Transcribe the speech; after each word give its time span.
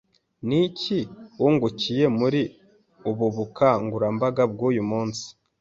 Ni 0.47 0.57
iki 0.67 0.99
wungukiye 1.39 2.05
muri 2.19 2.41
ubu 3.09 3.25
bukangurambaga 3.35 4.43
bw’uyu 4.51 4.83
munsi 4.91 5.25